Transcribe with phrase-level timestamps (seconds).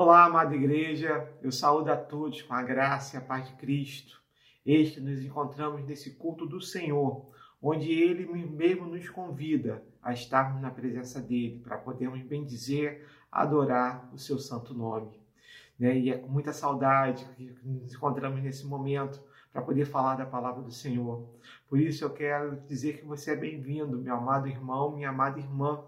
[0.00, 4.22] Olá, amada igreja, eu saúdo a todos com a graça e a paz de Cristo.
[4.64, 7.26] Este nos encontramos nesse culto do Senhor,
[7.60, 14.18] onde Ele mesmo nos convida a estarmos na presença dEle, para podermos bendizer, adorar o
[14.18, 15.20] seu santo nome.
[15.76, 15.98] Né?
[15.98, 19.20] E é com muita saudade que nos encontramos nesse momento
[19.52, 21.28] para poder falar da palavra do Senhor.
[21.68, 25.82] Por isso eu quero dizer que você é bem-vindo, meu amado irmão, minha amada irmã.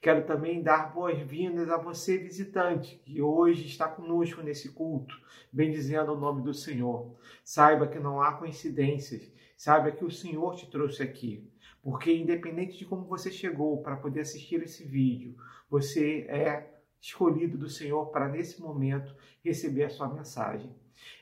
[0.00, 5.14] Quero também dar boas-vindas a você, visitante, que hoje está conosco nesse culto,
[5.52, 7.16] bendizendo o nome do Senhor.
[7.44, 11.50] Saiba que não há coincidências, saiba que o Senhor te trouxe aqui.
[11.82, 15.36] Porque, independente de como você chegou para poder assistir esse vídeo,
[15.70, 19.14] você é escolhido do Senhor para, nesse momento,
[19.44, 20.74] receber a sua mensagem.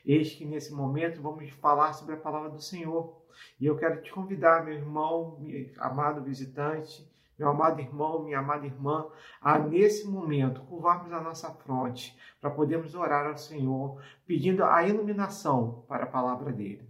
[0.05, 3.21] Eis que, nesse momento, vamos falar sobre a palavra do Senhor.
[3.59, 7.06] E eu quero te convidar, meu irmão, meu amado visitante,
[7.37, 9.07] meu amado irmão, minha amada irmã,
[9.41, 15.85] a nesse momento curvarmos a nossa fronte para podermos orar ao Senhor, pedindo a iluminação
[15.87, 16.87] para a palavra dele.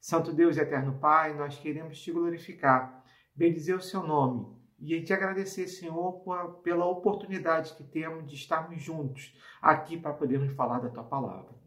[0.00, 3.04] Santo Deus e eterno Pai, nós queremos te glorificar,
[3.34, 4.46] bendizer o seu nome
[4.80, 6.22] e te agradecer, Senhor,
[6.62, 11.57] pela oportunidade que temos de estarmos juntos aqui para podermos falar da tua palavra.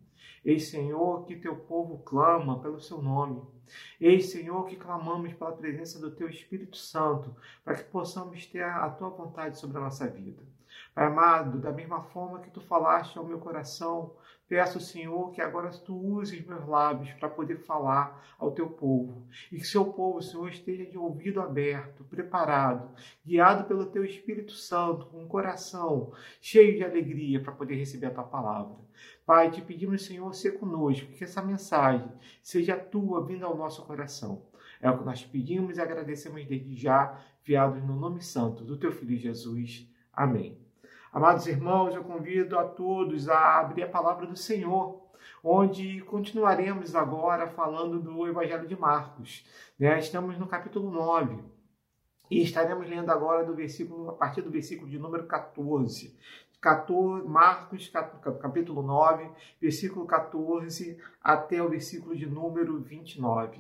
[0.44, 3.42] Eis, Senhor, que teu povo clama pelo seu nome.
[4.00, 8.90] Eis, Senhor, que clamamos pela presença do teu Espírito Santo, para que possamos ter a
[8.90, 10.44] tua vontade sobre a nossa vida.
[10.94, 14.14] Pai amado, da mesma forma que tu falaste ao meu coração,
[14.52, 19.26] Peço, Senhor, que agora tu uses meus lábios para poder falar ao teu povo.
[19.50, 22.94] E que seu povo, Senhor, esteja de ouvido aberto, preparado,
[23.26, 28.12] guiado pelo teu Espírito Santo, com um coração cheio de alegria para poder receber a
[28.12, 28.76] tua palavra.
[29.26, 32.12] Pai, te pedimos, Senhor, ser conosco, que essa mensagem
[32.44, 34.46] seja tua vindo ao nosso coração.
[34.82, 38.92] É o que nós pedimos e agradecemos desde já, fiados no nome santo do teu
[38.92, 39.90] Filho Jesus.
[40.12, 40.61] Amém.
[41.14, 44.98] Amados irmãos, eu convido a todos a abrir a palavra do Senhor,
[45.44, 49.46] onde continuaremos agora falando do Evangelho de Marcos.
[49.78, 50.00] Né?
[50.00, 51.38] Estamos no capítulo 9
[52.30, 56.18] e estaremos lendo agora do versículo, a partir do versículo de número 14.
[56.62, 57.92] 14 Marcos,
[58.40, 63.60] capítulo 9, versículo 14 até o versículo de número 29.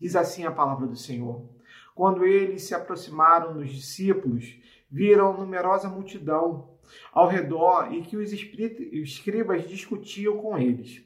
[0.00, 1.42] Diz assim a palavra do Senhor.
[1.94, 4.58] Quando eles se aproximaram dos discípulos,
[4.90, 6.70] viram numerosa multidão
[7.12, 11.04] ao redor e que os escribas discutiam com eles.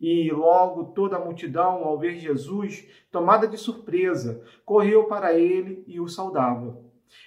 [0.00, 6.00] E logo toda a multidão, ao ver Jesus, tomada de surpresa, correu para ele e
[6.00, 6.82] o saudava.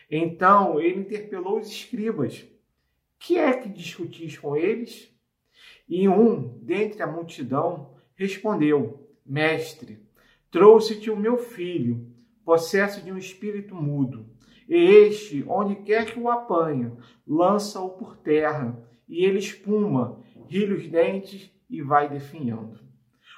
[0.10, 2.46] Então ele interpelou os escribas:
[3.20, 5.14] Que é que discutis com eles?
[5.88, 10.00] E um dentre a multidão respondeu: Mestre,
[10.50, 12.12] trouxe-te o meu filho,
[12.44, 14.33] possesso de um espírito mudo.
[14.68, 16.96] E este, onde quer que o apanha,
[17.28, 22.80] lança-o por terra, e ele espuma, rilha os dentes e vai definhando.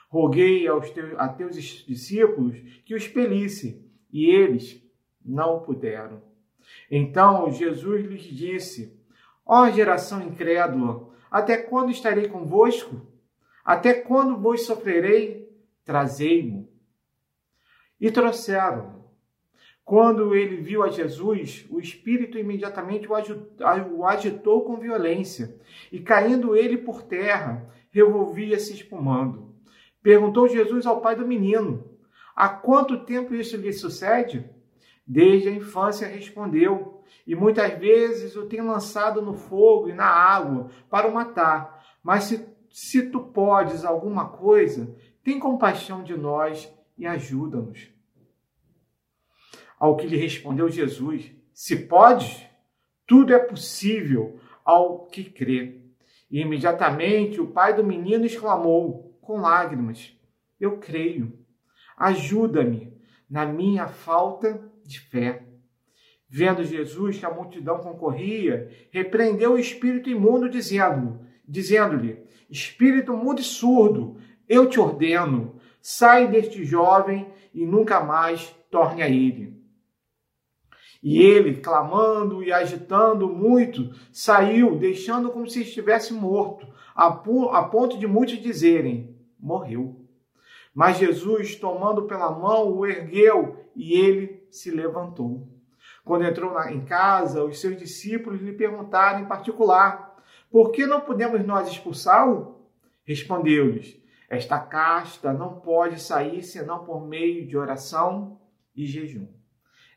[0.09, 4.81] Roguei aos teus, a teus discípulos que o expelissem, e eles
[5.23, 6.21] não puderam.
[6.89, 8.97] Então Jesus lhes disse:
[9.45, 13.05] Ó geração incrédula, até quando estarei convosco?
[13.63, 15.51] Até quando vos sofrerei?
[15.83, 16.69] Trazei-mo.
[17.99, 18.94] E trouxeram.
[19.85, 25.55] Quando ele viu a Jesus, o espírito imediatamente o agitou com violência,
[25.91, 29.53] e caindo ele por terra, revolvia-se espumando.
[30.01, 31.87] Perguntou Jesus ao pai do menino:
[32.35, 34.49] Há quanto tempo isso lhe sucede?
[35.05, 40.67] Desde a infância respondeu, e muitas vezes o tem lançado no fogo e na água
[40.89, 41.85] para o matar.
[42.01, 47.94] Mas se, se tu podes alguma coisa, tem compaixão de nós e ajuda-nos.
[49.79, 52.49] Ao que lhe respondeu Jesus: Se pode,
[53.05, 55.81] tudo é possível ao que crê.
[56.29, 60.13] E imediatamente o pai do menino exclamou, com lágrimas:
[60.59, 61.37] Eu creio,
[61.97, 62.93] ajuda-me
[63.29, 65.43] na minha falta de fé.
[66.27, 73.43] Vendo Jesus que a multidão concorria, repreendeu o espírito imundo, dizendo-lhe: dizendo Espírito mudo e
[73.43, 74.17] surdo,
[74.47, 79.54] eu te ordeno, sai deste jovem e nunca mais torne a ele.
[81.05, 86.65] E ele, clamando e agitando muito, saiu, deixando como se estivesse morto,
[86.95, 90.03] a ponto de muitos dizerem: morreu.
[90.73, 95.47] Mas Jesus, tomando pela mão, o ergueu e ele se levantou.
[96.03, 100.17] Quando entrou em casa, os seus discípulos lhe perguntaram em particular:
[100.49, 102.65] Por que não podemos nós expulsá-lo?
[103.03, 103.95] Respondeu-lhes:
[104.27, 108.39] Esta casta não pode sair senão por meio de oração
[108.75, 109.27] e jejum.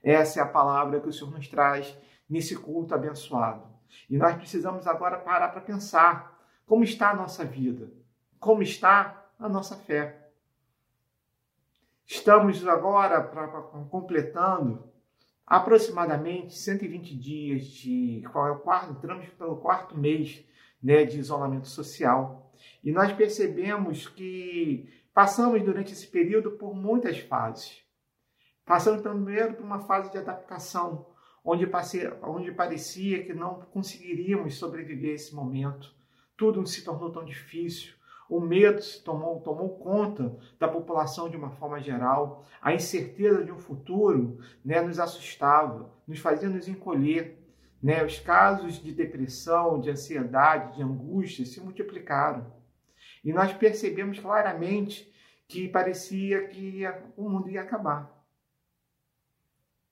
[0.03, 1.97] Essa é a palavra que o Senhor nos traz
[2.29, 3.67] nesse culto abençoado.
[4.09, 7.91] E nós precisamos agora parar para pensar Como está a nossa vida?
[8.39, 10.31] Como está a nossa fé?
[12.06, 14.91] Estamos agora pra, pra, completando
[15.47, 20.45] aproximadamente 120 dias de qual é o quarto, entramos pelo quarto mês
[20.83, 22.53] né, de isolamento social.
[22.85, 27.83] E nós percebemos que passamos durante esse período por muitas fases.
[28.69, 31.06] Passamos primeiro por uma fase de adaptação,
[31.43, 35.91] onde, passei, onde parecia que não conseguiríamos sobreviver a esse momento.
[36.37, 37.94] Tudo se tornou tão difícil.
[38.29, 42.44] O medo se tomou, tomou conta da população de uma forma geral.
[42.61, 47.43] A incerteza de um futuro né, nos assustava, nos fazia nos encolher.
[47.82, 48.05] Né?
[48.05, 52.53] Os casos de depressão, de ansiedade, de angústia se multiplicaram.
[53.25, 55.11] E nós percebemos claramente
[55.49, 56.82] que parecia que
[57.17, 58.18] o mundo ia acabar.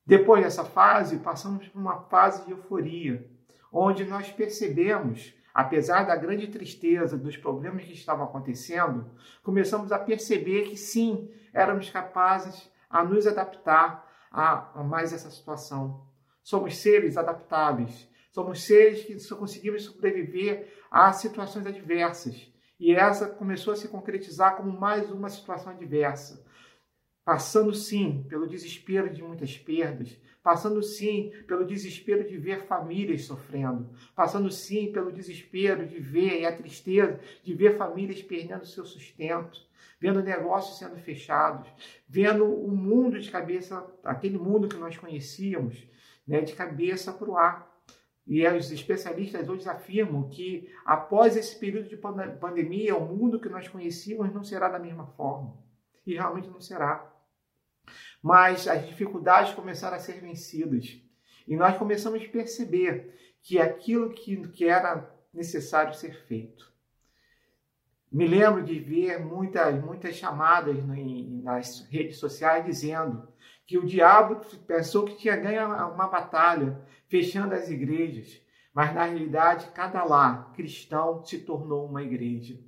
[0.06, 3.28] Depois dessa fase, passamos por uma fase de euforia,
[3.72, 9.10] onde nós percebemos, apesar da grande tristeza dos problemas que estavam acontecendo,
[9.42, 16.06] começamos a perceber que sim, éramos capazes a nos adaptar a, mais essa situação.
[16.40, 22.48] Somos seres adaptáveis, somos seres que só conseguimos sobreviver a situações adversas.
[22.78, 26.45] E essa começou a se concretizar como mais uma situação adversa
[27.26, 33.90] passando sim pelo desespero de muitas perdas, passando sim pelo desespero de ver famílias sofrendo,
[34.14, 39.60] passando sim pelo desespero de ver e a tristeza de ver famílias perdendo seu sustento,
[40.00, 41.68] vendo negócios sendo fechados,
[42.08, 45.84] vendo o mundo de cabeça, aquele mundo que nós conhecíamos,
[46.24, 47.76] né, de cabeça para o ar.
[48.24, 53.66] E os especialistas hoje afirmam que após esse período de pandemia, o mundo que nós
[53.66, 55.56] conhecíamos não será da mesma forma.
[56.06, 57.15] E realmente não será
[58.22, 61.00] mas as dificuldades começaram a ser vencidas.
[61.46, 66.74] E nós começamos a perceber que aquilo que, que era necessário ser feito.
[68.10, 70.76] Me lembro de ver muitas, muitas chamadas
[71.42, 73.28] nas redes sociais dizendo
[73.66, 78.40] que o diabo pensou que tinha ganho uma batalha fechando as igrejas,
[78.72, 82.58] mas na realidade cada lar cristão se tornou uma igreja.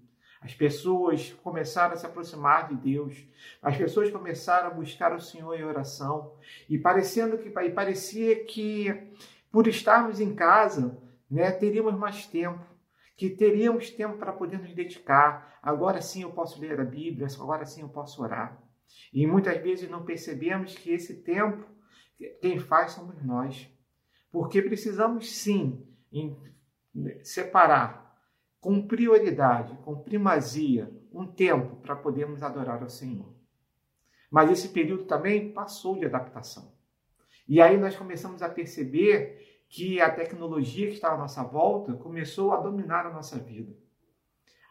[0.41, 3.27] As pessoas começaram a se aproximar de Deus.
[3.61, 6.35] As pessoas começaram a buscar o Senhor em oração.
[6.69, 9.13] E parecendo que e parecia que
[9.51, 10.97] por estarmos em casa,
[11.31, 12.65] né, teríamos mais tempo,
[13.17, 15.59] que teríamos tempo para poder nos dedicar.
[15.61, 18.63] Agora sim eu posso ler a Bíblia, agora sim eu posso orar.
[19.13, 21.67] E muitas vezes não percebemos que esse tempo
[22.41, 23.69] quem faz somos nós.
[24.31, 25.85] Porque precisamos sim
[27.23, 28.08] separar
[28.61, 33.35] com prioridade, com primazia, um tempo para podermos adorar ao Senhor.
[34.31, 36.73] Mas esse período também passou de adaptação.
[37.49, 42.53] E aí nós começamos a perceber que a tecnologia que está à nossa volta começou
[42.53, 43.75] a dominar a nossa vida.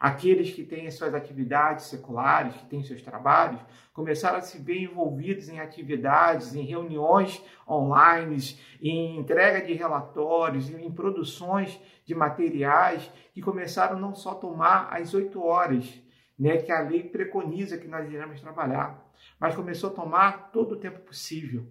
[0.00, 3.60] Aqueles que têm suas atividades seculares, que têm seus trabalhos,
[3.92, 8.36] começaram a se ver envolvidos em atividades, em reuniões online,
[8.80, 15.14] em entrega de relatórios, em produções de materiais, que começaram não só a tomar as
[15.14, 16.00] oito horas,
[16.38, 19.04] né, que a lei preconiza que nós iremos trabalhar,
[19.40, 21.66] mas começou a tomar todo o tempo possível.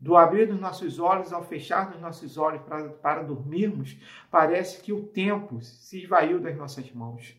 [0.00, 3.98] Do abrir dos nossos olhos ao fechar dos nossos olhos para, para dormirmos,
[4.30, 7.36] parece que o tempo se esvaiu das nossas mãos.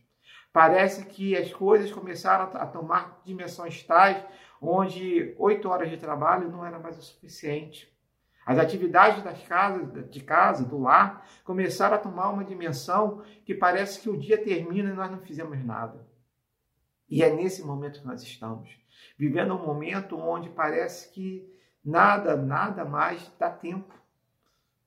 [0.52, 4.24] Parece que as coisas começaram a tomar dimensões tais
[4.62, 7.96] onde oito horas de trabalho não era mais o suficiente.
[8.46, 14.00] As atividades das casas, de casa, do lar, começaram a tomar uma dimensão que parece
[14.00, 16.08] que o dia termina e nós não fizemos nada.
[17.10, 18.70] E é nesse momento que nós estamos,
[19.18, 21.46] vivendo um momento onde parece que
[21.84, 23.94] nada, nada mais dá tempo.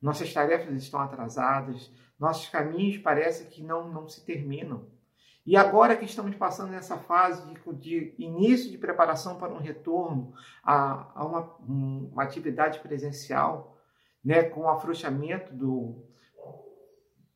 [0.01, 4.87] Nossas tarefas estão atrasadas, nossos caminhos parecem que não, não se terminam.
[5.47, 10.35] E agora que estamos passando nessa fase de, de início de preparação para um retorno
[10.63, 13.79] a, a uma, uma, atividade presencial,
[14.23, 16.05] né, com o afrouxamento do,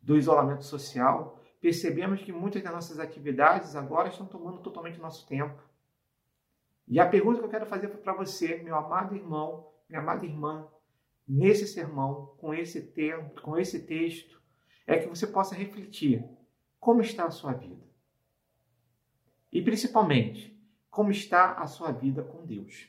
[0.02, 5.62] do isolamento social, percebemos que muitas das nossas atividades agora estão tomando totalmente nosso tempo.
[6.86, 10.68] E a pergunta que eu quero fazer para você, meu amado irmão, minha amada irmã,
[11.26, 14.42] nesse sermão, com esse, tempo, com esse texto,
[14.86, 16.22] é que você possa refletir
[16.78, 17.93] como está a sua vida.
[19.54, 20.52] E principalmente,
[20.90, 22.88] como está a sua vida com Deus.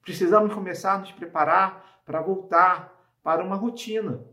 [0.00, 4.24] Precisamos começar a nos preparar para voltar para uma rotina.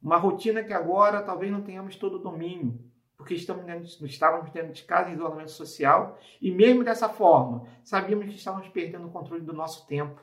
[0.00, 2.78] Uma rotina que agora talvez não tenhamos todo o domínio,
[3.16, 8.26] porque estamos dentro, estávamos dentro de casa em isolamento social e mesmo dessa forma, sabíamos
[8.26, 10.20] que estávamos perdendo o controle do nosso tempo.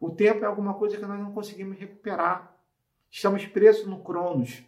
[0.00, 2.56] O tempo é alguma coisa que nós não conseguimos recuperar.
[3.08, 4.64] Estamos presos no Cronos.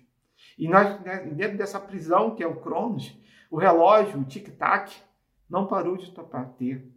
[0.57, 3.17] E nós, né, dentro dessa prisão que é o Cronos,
[3.51, 4.97] o relógio, o tic-tac,
[5.49, 6.93] não parou de bater.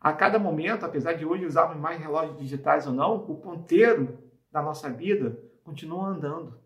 [0.00, 4.18] A cada momento, apesar de hoje usarmos mais relógios digitais ou não, o ponteiro
[4.50, 6.58] da nossa vida continua andando.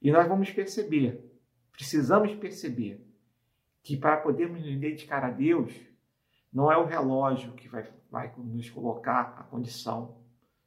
[0.00, 1.32] E nós vamos perceber,
[1.72, 3.04] precisamos perceber,
[3.82, 5.72] que para podermos nos dedicar a Deus,
[6.52, 10.18] não é o relógio que vai, vai nos colocar a condição,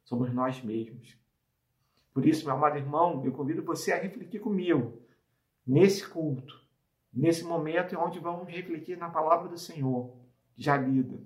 [0.04, 1.16] somos nós mesmos.
[2.12, 5.01] Por isso, meu amado irmão, eu convido você a refletir comigo
[5.66, 6.60] nesse culto,
[7.12, 10.14] nesse momento onde vamos refletir na palavra do Senhor,
[10.56, 11.20] já lida.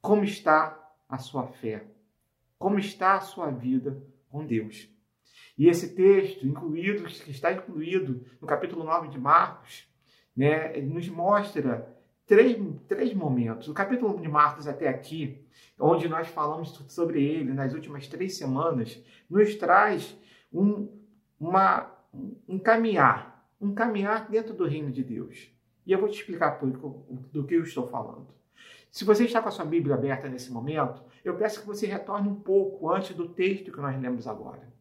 [0.00, 1.84] Como está a sua fé?
[2.58, 4.88] Como está a sua vida com Deus?
[5.56, 9.88] E esse texto, incluído, que está incluído no capítulo 9 de Marcos,
[10.36, 13.66] né, nos mostra três, três momentos.
[13.66, 15.44] O capítulo de Marcos até aqui,
[15.80, 20.16] onde nós falamos sobre ele nas últimas três semanas, nos traz
[20.52, 20.88] um,
[21.40, 25.50] uma, um caminhar, um caminhar dentro do reino de Deus.
[25.86, 28.28] E eu vou te explicar do que eu estou falando.
[28.90, 32.28] Se você está com a sua Bíblia aberta nesse momento, eu peço que você retorne
[32.28, 34.72] um pouco antes do texto que nós lemos agora.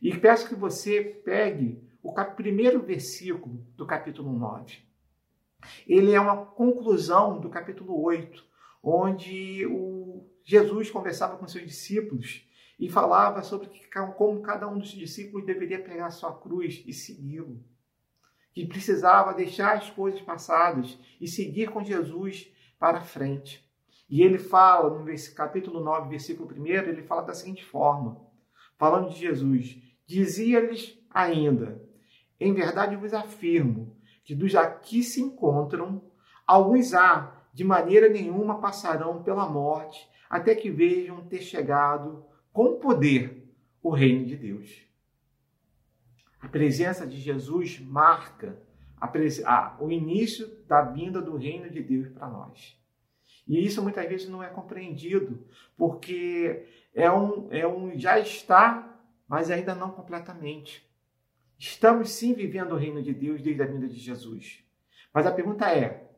[0.00, 4.78] E peço que você pegue o primeiro versículo do capítulo 9.
[5.86, 8.44] Ele é uma conclusão do capítulo 8,
[8.82, 12.45] onde o Jesus conversava com seus discípulos
[12.78, 13.70] e falava sobre
[14.16, 17.64] como cada um dos discípulos deveria pegar sua cruz e segui-lo.
[18.52, 23.64] Que precisava deixar as coisas passadas e seguir com Jesus para frente.
[24.08, 28.20] E ele fala, no capítulo 9, versículo 1, ele fala da seguinte forma,
[28.78, 31.82] falando de Jesus: Dizia-lhes ainda:
[32.38, 36.02] Em verdade vos afirmo que dos aqui se encontram,
[36.46, 42.24] alguns há, de maneira nenhuma passarão pela morte, até que vejam ter chegado
[42.56, 43.46] com poder
[43.82, 44.82] o reino de Deus.
[46.40, 48.58] A presença de Jesus marca
[48.98, 52.74] a, o início da vinda do reino de Deus para nós.
[53.46, 55.46] E isso muitas vezes não é compreendido,
[55.76, 58.94] porque é um, é um já está
[59.28, 60.88] mas ainda não completamente.
[61.58, 64.64] Estamos sim vivendo o reino de Deus desde a vinda de Jesus.
[65.12, 66.10] Mas a pergunta é: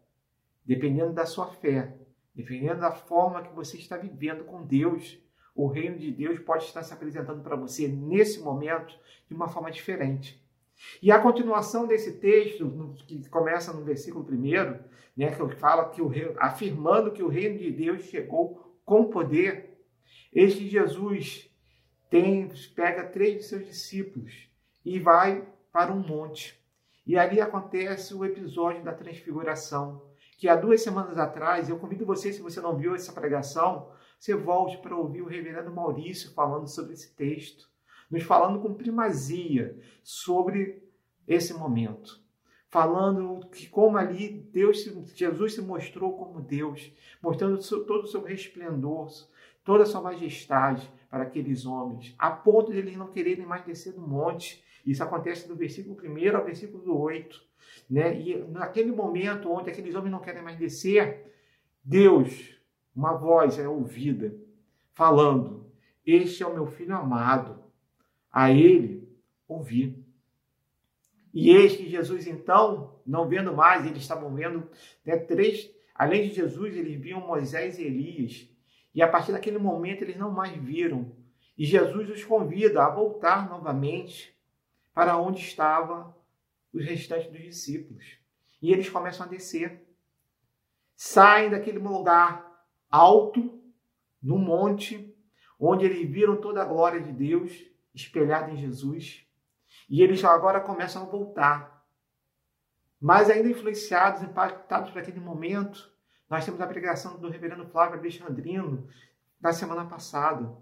[0.64, 1.96] dependendo da sua fé,
[2.32, 5.18] dependendo da forma que você está vivendo com Deus,
[5.58, 8.96] o reino de Deus pode estar se apresentando para você nesse momento
[9.26, 10.40] de uma forma diferente.
[11.02, 14.38] E a continuação desse texto, que começa no versículo 1,
[15.16, 19.76] né, que fala que o afirmando que o reino de Deus chegou com poder,
[20.32, 21.50] este Jesus
[22.08, 24.48] tem, pega três de seus discípulos
[24.84, 26.56] e vai para um monte.
[27.04, 32.32] E ali acontece o episódio da transfiguração, que há duas semanas atrás, eu convido você,
[32.32, 36.94] se você não viu essa pregação, você volte para ouvir o reverendo Maurício falando sobre
[36.94, 37.68] esse texto,
[38.10, 40.82] nos falando com primazia sobre
[41.26, 42.20] esse momento.
[42.68, 44.84] Falando que como ali Deus,
[45.14, 49.08] Jesus se mostrou como Deus, mostrando todo o seu resplendor,
[49.64, 53.94] toda a sua majestade para aqueles homens, a ponto de eles não quererem mais descer
[53.94, 54.62] do monte.
[54.84, 57.42] Isso acontece do versículo 1 ao versículo 8.
[57.88, 58.20] Né?
[58.20, 61.32] E naquele momento onde aqueles homens não querem mais descer,
[61.82, 62.57] Deus,
[62.98, 64.34] uma voz é ouvida,
[64.92, 65.70] falando:
[66.04, 67.62] Este é o meu filho amado,
[68.28, 69.08] a ele
[69.46, 70.04] ouvi.
[71.32, 74.68] E eis que Jesus, então, não vendo mais, eles estavam vendo
[75.04, 78.48] né, três, além de Jesus, eles viam Moisés e Elias
[78.92, 81.12] e a partir daquele momento eles não mais viram.
[81.56, 84.36] E Jesus os convida a voltar novamente
[84.92, 86.12] para onde estavam
[86.72, 88.18] os restantes dos discípulos.
[88.60, 89.86] E eles começam a descer.
[90.96, 92.47] Saem daquele lugar
[92.90, 93.60] alto,
[94.22, 95.14] no monte,
[95.58, 97.52] onde eles viram toda a glória de Deus
[97.94, 99.26] espelhada em Jesus.
[99.88, 101.86] E eles agora começam a voltar.
[103.00, 105.90] Mas ainda influenciados, impactados por aquele momento,
[106.28, 108.88] nós temos a pregação do reverendo Flávio Alexandrino
[109.40, 110.52] da semana passada,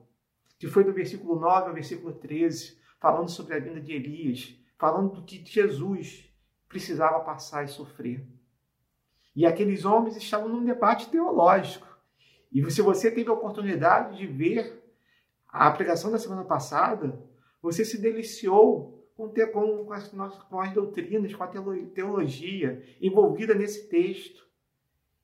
[0.59, 5.14] que foi do versículo 9 ao versículo 13, falando sobre a vinda de Elias, falando
[5.14, 6.30] do que Jesus
[6.68, 8.26] precisava passar e sofrer.
[9.35, 11.87] E aqueles homens estavam num debate teológico.
[12.56, 14.82] E se você teve a oportunidade de ver
[15.46, 17.22] a pregação da semana passada,
[17.60, 21.52] você se deliciou com, com, com, as, com as doutrinas, com a
[21.94, 24.46] teologia envolvida nesse texto.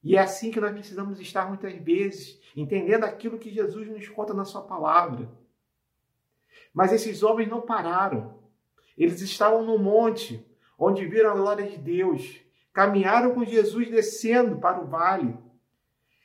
[0.05, 4.35] E é assim que nós precisamos estar muitas vezes, entendendo aquilo que Jesus nos conta
[4.35, 5.27] na Sua palavra.
[6.75, 8.43] Mas esses homens não pararam.
[8.95, 10.47] Eles estavam no monte,
[10.79, 12.43] onde viram a glória de Deus,
[12.75, 15.35] caminharam com Jesus descendo para o vale.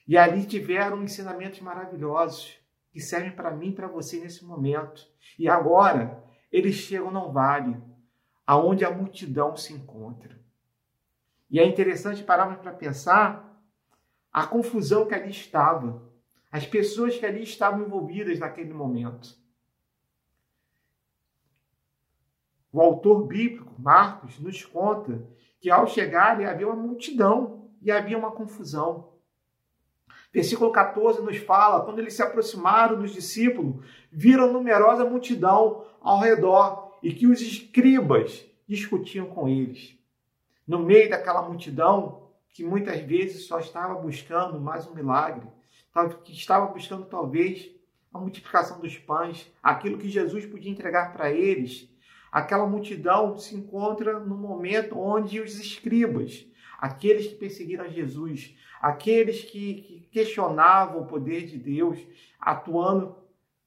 [0.07, 2.57] E ali tiveram ensinamentos maravilhosos
[2.91, 5.05] que servem para mim e para você nesse momento.
[5.37, 7.77] E agora, eles chegam num vale
[8.45, 10.39] aonde a multidão se encontra.
[11.49, 13.61] E é interessante pararmos para pensar
[14.31, 16.01] a confusão que ali estava,
[16.49, 19.35] as pessoas que ali estavam envolvidas naquele momento.
[22.71, 25.27] O autor bíblico, Marcos, nos conta
[25.59, 29.16] que ao chegarem havia uma multidão e havia uma confusão.
[30.38, 36.96] Versículo 14 nos fala: quando eles se aproximaram dos discípulos, viram numerosa multidão ao redor
[37.01, 39.98] e que os escribas discutiam com eles.
[40.67, 45.48] No meio daquela multidão, que muitas vezes só estava buscando mais um milagre,
[46.24, 47.72] que estava buscando talvez
[48.13, 51.89] a multiplicação dos pães, aquilo que Jesus podia entregar para eles,
[52.32, 56.46] aquela multidão se encontra no momento onde os escribas,
[56.77, 62.00] aqueles que perseguiram Jesus, aqueles que, que questionavam o poder de Deus
[62.39, 63.15] atuando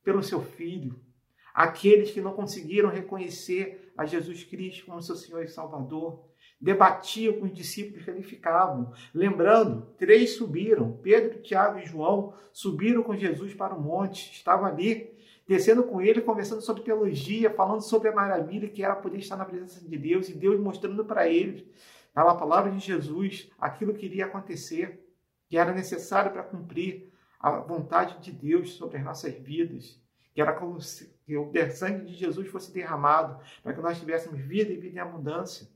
[0.03, 0.99] pelo seu filho,
[1.53, 7.47] aqueles que não conseguiram reconhecer a Jesus Cristo como seu Senhor e Salvador, debatiam com
[7.47, 8.93] os discípulos que ali ficavam.
[9.15, 15.11] Lembrando, três subiram, Pedro, Tiago e João subiram com Jesus para o monte, estavam ali,
[15.49, 19.45] descendo com ele, conversando sobre teologia, falando sobre a maravilha que era poder estar na
[19.45, 21.65] presença de Deus e Deus mostrando para eles
[22.15, 25.07] pela palavra de Jesus, aquilo que iria acontecer,
[25.49, 30.01] que era necessário para cumprir a vontade de Deus sobre as nossas vidas,
[30.35, 34.73] que era como se o sangue de Jesus fosse derramado para que nós tivéssemos vida
[34.73, 35.69] e vida em abundância.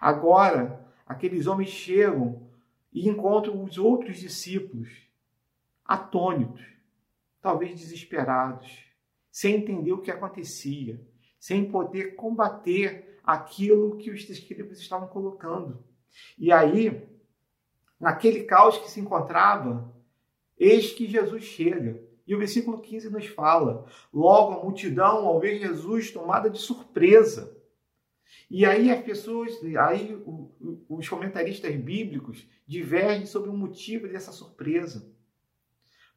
[0.00, 2.48] Agora, aqueles homens chegam
[2.92, 5.08] e encontram os outros discípulos
[5.84, 6.64] atônitos,
[7.40, 8.84] talvez desesperados,
[9.30, 11.00] sem entender o que acontecia,
[11.38, 15.82] sem poder combater aquilo que os escribas estavam colocando.
[16.38, 17.08] E aí,
[17.98, 19.94] naquele caos que se encontrava,
[20.58, 22.02] eis que Jesus chega.
[22.26, 27.56] E o versículo 15 nos fala: logo a multidão, ao ver Jesus, tomada de surpresa.
[28.48, 30.16] E aí as pessoas, aí
[30.88, 35.12] os comentaristas bíblicos divergem sobre o motivo dessa surpresa.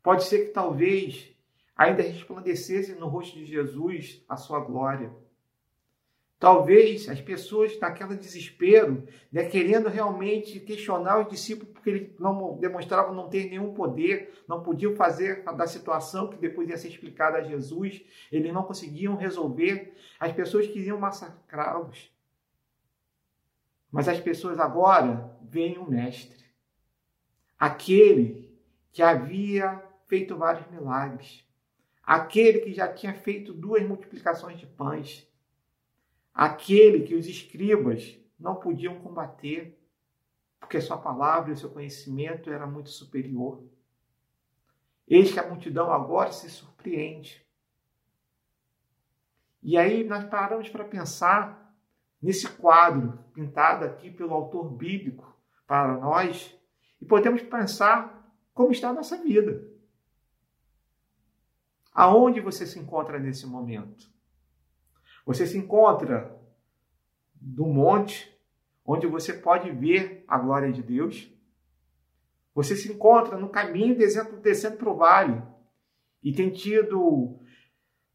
[0.03, 1.33] Pode ser que talvez
[1.75, 5.11] ainda resplandecesse no rosto de Jesus a sua glória.
[6.43, 13.15] Talvez as pessoas, naquele desespero, né, querendo realmente questionar os discípulos, porque eles não demonstravam
[13.15, 17.43] não ter nenhum poder, não podiam fazer da situação que depois ia ser explicada a
[17.43, 22.11] Jesus, eles não conseguiam resolver, as pessoas queriam massacrá-los.
[23.89, 26.43] Mas as pessoas agora veem o Mestre,
[27.57, 28.53] aquele
[28.91, 31.47] que havia feito vários milagres,
[32.03, 35.31] aquele que já tinha feito duas multiplicações de pães
[36.33, 39.79] aquele que os escribas não podiam combater,
[40.59, 43.63] porque sua palavra e seu conhecimento era muito superior.
[45.07, 47.45] Eis que a multidão agora se surpreende.
[49.61, 51.73] E aí nós paramos para pensar
[52.21, 56.57] nesse quadro pintado aqui pelo autor bíblico para nós
[57.01, 59.69] e podemos pensar como está a nossa vida.
[61.93, 64.12] Aonde você se encontra nesse momento?
[65.25, 66.37] Você se encontra
[67.41, 68.31] no monte,
[68.85, 71.29] onde você pode ver a glória de Deus.
[72.53, 75.41] Você se encontra no caminho descendo, descendo para o vale
[76.21, 77.39] e tem tido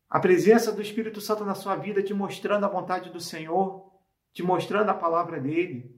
[0.09, 3.93] a presença do Espírito Santo na sua vida, te mostrando a vontade do Senhor,
[4.33, 5.95] te mostrando a palavra dele,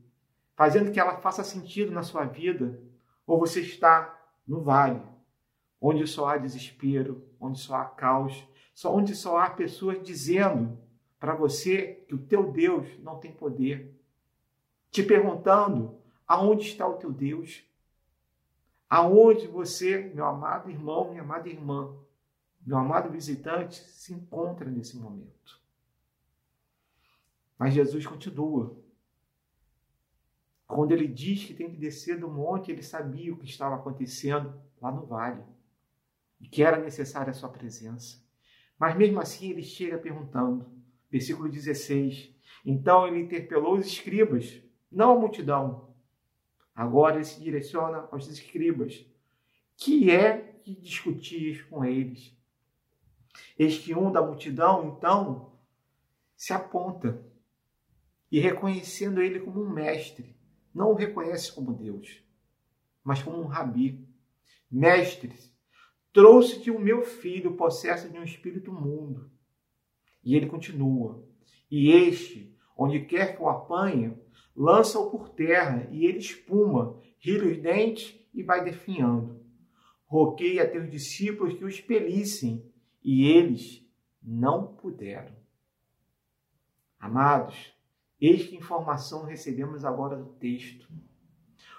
[0.56, 2.82] fazendo que ela faça sentido na sua vida.
[3.26, 5.00] Ou você está no vale,
[5.80, 8.44] onde só há desespero, onde só há caos,
[8.86, 10.78] onde só há pessoas dizendo
[11.20, 13.94] para você que o teu Deus não tem poder,
[14.90, 17.62] te perguntando aonde está o teu Deus,
[18.88, 21.94] aonde você, meu amado irmão, minha amada irmã,
[22.64, 25.60] meu amado visitante, se encontra nesse momento.
[27.58, 28.74] Mas Jesus continua.
[30.66, 34.58] Quando ele diz que tem que descer do monte, ele sabia o que estava acontecendo
[34.80, 35.42] lá no vale
[36.40, 38.22] e que era necessária a sua presença.
[38.78, 40.79] Mas mesmo assim ele chega perguntando:
[41.10, 42.34] Versículo 16.
[42.64, 45.94] Então ele interpelou os escribas, não a multidão.
[46.74, 49.04] Agora ele se direciona aos escribas.
[49.76, 52.36] Que é que discutis com eles?
[53.58, 55.58] Eis que um da multidão, então,
[56.36, 57.24] se aponta
[58.30, 60.36] e reconhecendo ele como um mestre,
[60.74, 62.22] não o reconhece como Deus,
[63.02, 64.06] mas como um rabi.
[64.70, 65.34] Mestre,
[66.12, 69.30] trouxe-te o meu filho possesso de um espírito mundo
[70.22, 71.24] e ele continua.
[71.70, 74.16] E este, onde quer que o apanhe,
[74.54, 79.40] lança-o por terra, e ele espuma, ri os dentes e vai definhando.
[80.06, 82.64] Roquei a teus discípulos que o expelissem,
[83.02, 83.86] e eles
[84.22, 85.34] não puderam.
[86.98, 87.72] Amados,
[88.20, 90.86] eis que informação recebemos agora do texto.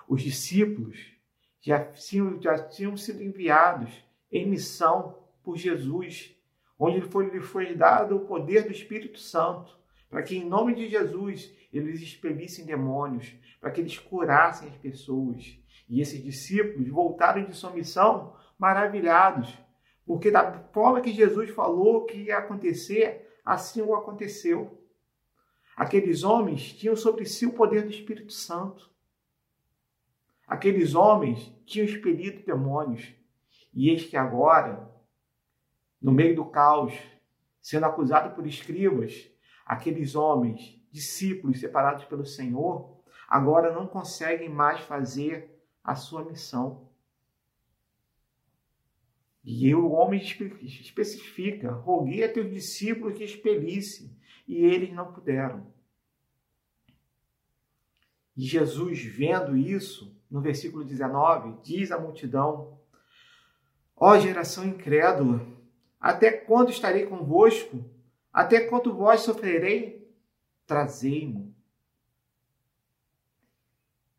[0.07, 1.13] Os discípulos
[1.61, 3.91] já tinham, já tinham sido enviados
[4.31, 6.35] em missão por Jesus,
[6.83, 9.77] onde lhe foi, lhe foi dado o poder do Espírito Santo,
[10.09, 15.55] para que em nome de Jesus eles expelissem demônios, para que eles curassem as pessoas.
[15.87, 19.55] E esses discípulos voltaram de sua missão maravilhados,
[20.07, 24.83] porque da forma que Jesus falou que ia acontecer, assim o aconteceu.
[25.77, 28.89] Aqueles homens tinham sobre si o poder do Espírito Santo.
[30.47, 33.13] Aqueles homens tinham expelido demônios.
[33.73, 34.90] E eis que agora,
[36.01, 36.93] no meio do caos,
[37.61, 39.29] sendo acusado por escribas,
[39.65, 46.89] aqueles homens, discípulos separados pelo Senhor, agora não conseguem mais fazer a sua missão.
[49.43, 54.15] E o homem especifica: roguei a teus discípulos que expelisse,
[54.47, 55.71] e eles não puderam.
[58.35, 62.79] E Jesus, vendo isso, no versículo 19, diz à multidão:
[63.95, 65.45] Ó geração incrédula,
[66.01, 67.85] até quando estarei convosco?
[68.33, 70.11] Até quando vós sofrerei?
[70.65, 71.53] Trazei-mo.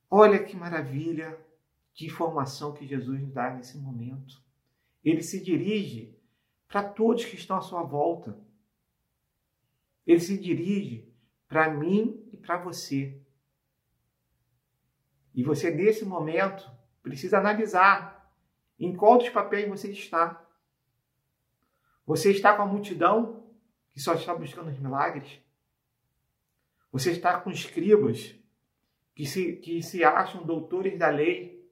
[0.08, 1.36] Olha que maravilha
[1.92, 4.40] de informação que Jesus nos dá nesse momento.
[5.02, 6.16] Ele se dirige
[6.68, 8.38] para todos que estão à sua volta.
[10.06, 11.12] Ele se dirige
[11.48, 13.20] para mim e para você.
[15.34, 16.70] E você, nesse momento,
[17.02, 18.30] precisa analisar
[18.78, 20.46] em qual dos papéis você está.
[22.06, 23.44] Você está com a multidão
[23.92, 25.40] que só está buscando os milagres?
[26.90, 28.34] Você está com escribas
[29.14, 31.70] que se, que se acham doutores da lei,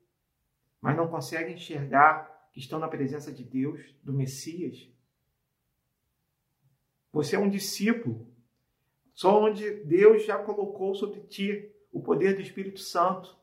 [0.80, 4.88] mas não conseguem enxergar que estão na presença de Deus, do Messias?
[7.12, 8.26] Você é um discípulo,
[9.12, 13.36] só onde Deus já colocou sobre ti o poder do Espírito Santo,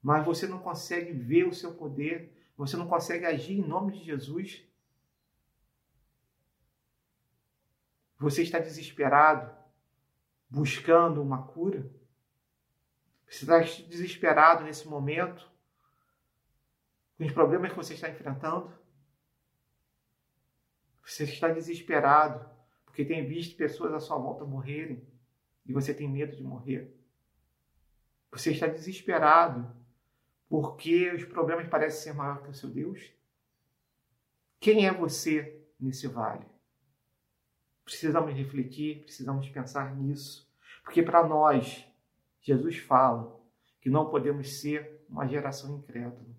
[0.00, 4.04] mas você não consegue ver o seu poder, você não consegue agir em nome de
[4.04, 4.64] Jesus.
[8.22, 9.52] Você está desesperado,
[10.48, 11.90] buscando uma cura?
[13.28, 13.58] Você está
[13.88, 15.50] desesperado nesse momento,
[17.18, 18.72] com os problemas que você está enfrentando?
[21.04, 22.48] Você está desesperado
[22.84, 25.04] porque tem visto pessoas à sua volta morrerem
[25.66, 26.96] e você tem medo de morrer.
[28.30, 29.74] Você está desesperado
[30.48, 33.12] porque os problemas parecem ser maior que o seu Deus.
[34.60, 36.51] Quem é você nesse vale?
[37.84, 40.50] Precisamos refletir, precisamos pensar nisso,
[40.84, 41.84] porque para nós,
[42.40, 43.40] Jesus fala
[43.80, 46.32] que não podemos ser uma geração incrédula.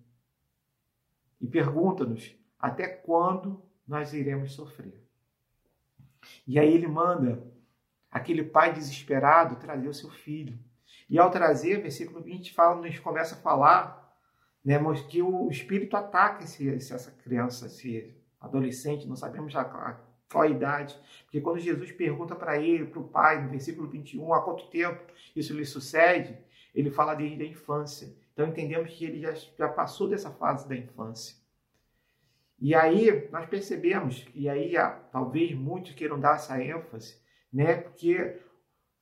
[1.40, 5.04] E pergunta-nos até quando nós iremos sofrer.
[6.46, 7.42] E aí ele manda
[8.10, 10.58] aquele pai desesperado trazer o seu filho.
[11.08, 14.16] E ao trazer, versículo 20 fala, nos começa a falar
[14.64, 14.78] né,
[15.08, 19.64] que o espírito ataca esse, essa criança, esse adolescente, não sabemos já
[20.30, 24.34] qual a idade, porque quando Jesus pergunta para ele, para o pai, no versículo 21,
[24.34, 25.00] há quanto tempo
[25.34, 26.36] isso lhe sucede,
[26.74, 28.14] ele fala desde a infância.
[28.32, 31.36] Então entendemos que ele já, já passou dessa fase da infância.
[32.58, 34.74] E aí nós percebemos, e aí
[35.12, 37.20] talvez muitos queiram dar essa ênfase,
[37.52, 38.40] né, porque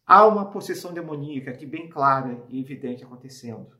[0.04, 3.76] há uma possessão demoníaca aqui bem clara e evidente acontecendo.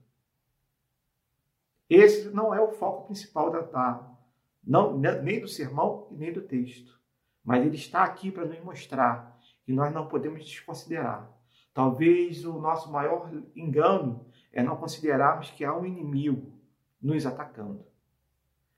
[1.88, 4.16] Esse não é o foco principal da, da
[4.64, 7.01] não, nem do sermão nem do texto.
[7.44, 11.30] Mas ele está aqui para nos mostrar que nós não podemos desconsiderar.
[11.74, 16.52] Talvez o nosso maior engano é não considerarmos que há um inimigo
[17.00, 17.84] nos atacando.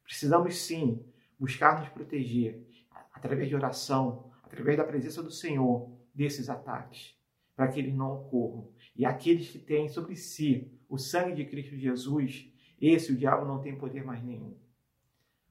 [0.02, 1.04] Precisamos sim
[1.38, 2.66] buscar nos proteger
[3.12, 7.18] através de oração, através da presença do Senhor desses ataques,
[7.56, 8.68] para que eles não ocorram.
[8.94, 13.60] E aqueles que têm sobre si o sangue de Cristo Jesus esse o diabo não
[13.60, 14.56] tem poder mais nenhum.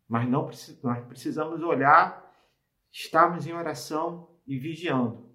[0.08, 0.50] Mas não
[0.84, 2.23] nós precisamos olhar,
[2.94, 5.28] estarmos em oração e vigiando.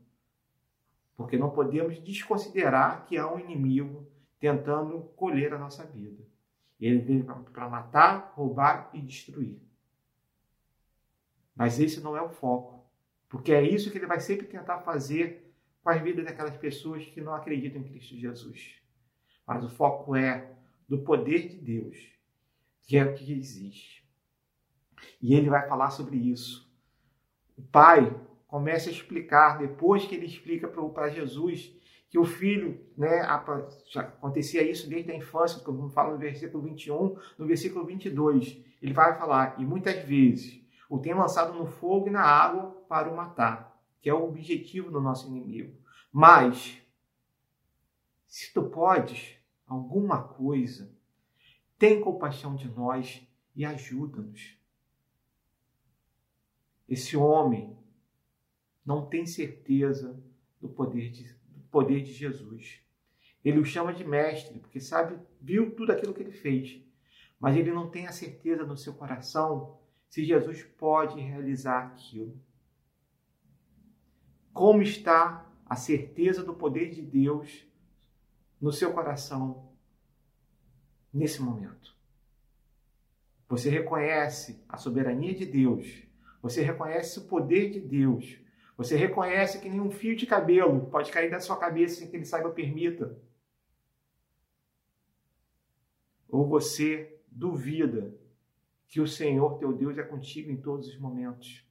[1.16, 6.24] Porque não podemos desconsiderar que há um inimigo tentando colher a nossa vida.
[6.80, 9.60] Ele veio para matar, roubar e destruir.
[11.56, 12.86] Mas esse não é o foco.
[13.28, 17.20] Porque é isso que ele vai sempre tentar fazer com as vidas daquelas pessoas que
[17.20, 18.80] não acreditam em Cristo Jesus.
[19.44, 20.56] Mas o foco é
[20.88, 21.96] do poder de Deus,
[22.82, 24.08] que é o que existe.
[25.20, 26.67] E ele vai falar sobre isso.
[27.58, 28.16] O pai
[28.46, 31.76] começa a explicar, depois que ele explica para Jesus
[32.08, 33.20] que o filho, né,
[33.90, 38.94] já acontecia isso desde a infância, como fala no versículo 21, no versículo 22, ele
[38.94, 43.16] vai falar, e muitas vezes o tem lançado no fogo e na água para o
[43.16, 45.76] matar, que é o objetivo do nosso inimigo.
[46.10, 46.80] Mas,
[48.26, 50.90] se tu podes alguma coisa,
[51.76, 53.22] tem compaixão de nós
[53.54, 54.57] e ajuda-nos.
[56.88, 57.76] Esse homem
[58.84, 60.18] não tem certeza
[60.60, 62.80] do poder de, do poder de Jesus.
[63.44, 66.80] Ele o chama de mestre, porque sabe, viu tudo aquilo que ele fez.
[67.38, 72.40] Mas ele não tem a certeza no seu coração se Jesus pode realizar aquilo.
[74.52, 77.66] Como está a certeza do poder de Deus
[78.60, 79.70] no seu coração
[81.12, 81.96] nesse momento?
[83.48, 86.02] Você reconhece a soberania de Deus,
[86.48, 88.40] você reconhece o poder de Deus,
[88.76, 92.24] você reconhece que nenhum fio de cabelo pode cair da sua cabeça sem que ele
[92.24, 93.20] saiba permita.
[96.28, 98.16] Ou você duvida
[98.86, 101.66] que o Senhor teu Deus é contigo em todos os momentos.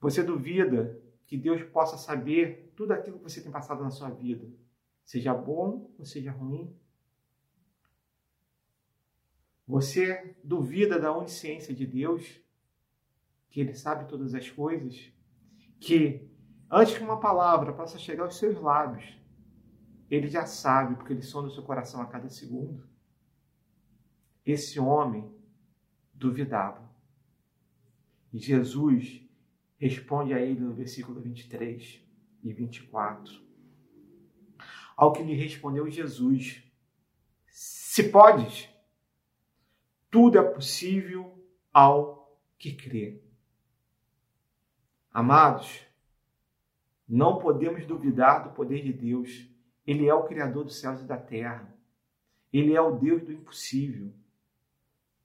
[0.00, 4.46] Você duvida que Deus possa saber tudo aquilo que você tem passado na sua vida,
[5.04, 6.76] seja bom ou seja ruim.
[9.66, 12.40] Você duvida da onisciência de Deus,
[13.48, 15.10] que Ele sabe todas as coisas,
[15.80, 16.28] que
[16.70, 19.18] antes que uma palavra possa chegar aos seus lábios,
[20.10, 22.86] Ele já sabe, porque Ele sonda o seu coração a cada segundo.
[24.44, 25.34] Esse homem
[26.12, 26.84] duvidava.
[28.32, 29.22] E Jesus
[29.76, 32.02] responde a ele no versículo 23
[32.42, 33.42] e 24.
[34.96, 36.62] Ao que lhe respondeu Jesus:
[37.46, 38.68] Se podes,
[40.14, 43.20] tudo é possível ao que crê.
[45.12, 45.84] Amados,
[47.08, 49.44] não podemos duvidar do poder de Deus.
[49.84, 51.68] Ele é o Criador dos céus e da terra.
[52.52, 54.14] Ele é o Deus do impossível.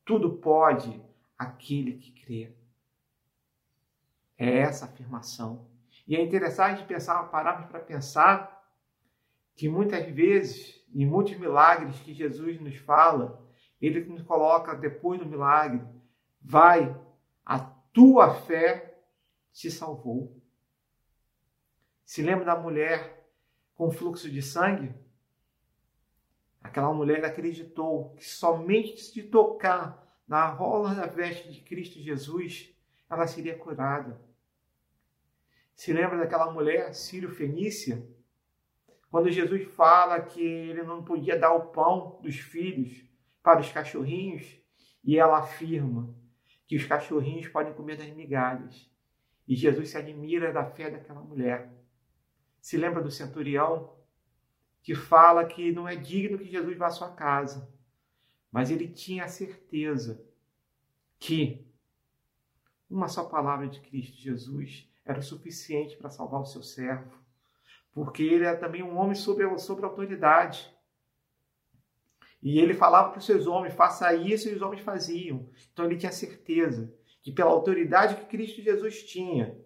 [0.03, 0.99] Tudo pode
[1.37, 2.51] aquele que crê.
[4.39, 5.67] É essa afirmação.
[6.07, 8.67] E é interessante pensar, pararmos para pensar
[9.53, 13.47] que muitas vezes, em muitos milagres que Jesus nos fala,
[13.81, 15.81] ele nos coloca depois do milagre,
[16.41, 16.95] vai,
[17.45, 18.99] a tua fé
[19.51, 20.41] te salvou.
[22.05, 23.29] Se lembra da mulher
[23.75, 24.93] com fluxo de sangue?
[26.61, 32.75] Aquela mulher acreditou que somente se tocar na rola da veste de Cristo Jesus,
[33.09, 34.21] ela seria curada.
[35.73, 38.05] Se lembra daquela mulher sírio-fenícia?
[39.09, 43.08] Quando Jesus fala que ele não podia dar o pão dos filhos
[43.41, 44.59] para os cachorrinhos,
[45.03, 46.13] e ela afirma
[46.67, 48.89] que os cachorrinhos podem comer das migalhas.
[49.47, 51.73] E Jesus se admira da fé daquela mulher.
[52.61, 53.97] Se lembra do centurião
[54.81, 57.67] que fala que não é digno que Jesus vá à sua casa,
[58.51, 60.23] mas ele tinha a certeza
[61.19, 61.65] que
[62.89, 67.17] uma só palavra de Cristo Jesus era o suficiente para salvar o seu servo,
[67.91, 70.73] porque ele era também um homem sobre, sobre autoridade.
[72.41, 75.49] E ele falava para os seus homens: faça isso, e os homens faziam.
[75.71, 79.57] Então ele tinha certeza que, pela autoridade que Cristo Jesus tinha,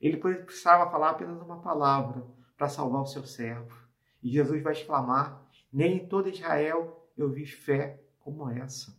[0.00, 2.24] ele precisava falar apenas uma palavra
[2.56, 3.76] para salvar o seu servo.
[4.22, 8.96] E Jesus vai exclamar: Nem em toda Israel eu vi fé como essa.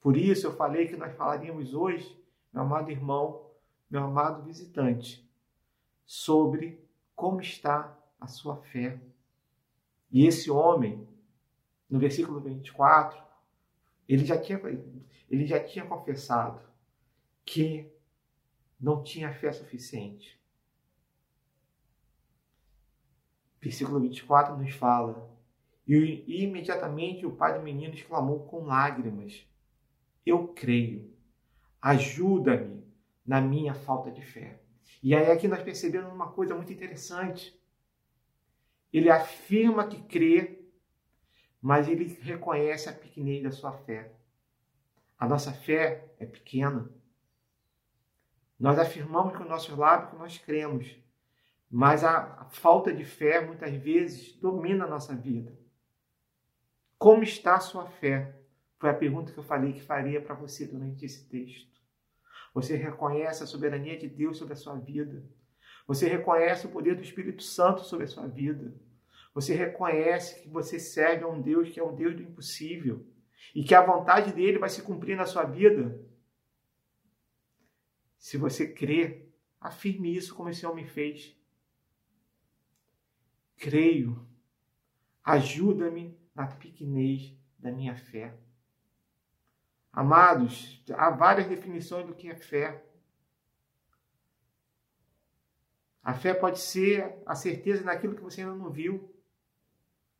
[0.00, 2.16] Por isso eu falei que nós falaríamos hoje,
[2.52, 3.50] meu amado irmão,
[3.90, 5.28] meu amado visitante,
[6.04, 6.80] sobre
[7.14, 9.00] como está a sua fé.
[10.10, 11.08] E esse homem,
[11.88, 13.22] no versículo 24,
[14.08, 14.60] ele já tinha,
[15.30, 16.60] ele já tinha confessado
[17.44, 17.90] que
[18.80, 20.40] não tinha fé suficiente.
[23.60, 25.28] Versículo 24 nos fala:
[25.86, 29.46] E imediatamente o pai do menino exclamou com lágrimas:
[30.24, 31.12] Eu creio,
[31.80, 32.84] ajuda-me
[33.24, 34.60] na minha falta de fé.
[35.02, 37.58] E aí aqui nós percebemos uma coisa muito interessante.
[38.92, 40.55] Ele afirma que crê,
[41.66, 44.12] mas ele reconhece a pequenez da sua fé.
[45.18, 46.88] A nossa fé é pequena.
[48.56, 50.96] Nós afirmamos com o nosso lábio que nós cremos,
[51.68, 55.58] mas a, falta de fé muitas vezes domina a nossa vida.
[56.96, 58.38] Como está a sua fé?
[58.78, 61.82] Foi a pergunta que eu falei que faria para você durante esse texto.
[62.54, 65.20] Você reconhece a soberania de Deus sobre a sua vida.
[65.84, 68.72] Você reconhece o poder do Espírito Santo sobre a sua vida.
[69.36, 73.06] Você reconhece que você serve a um Deus que é o Deus do impossível
[73.54, 76.02] e que a vontade dele vai se cumprir na sua vida.
[78.18, 79.28] Se você crê,
[79.60, 81.38] afirme isso como esse homem fez.
[83.58, 84.26] Creio.
[85.22, 88.34] Ajuda-me na pequenez da minha fé.
[89.92, 92.82] Amados, há várias definições do que é fé.
[96.02, 99.14] A fé pode ser a certeza naquilo que você ainda não viu.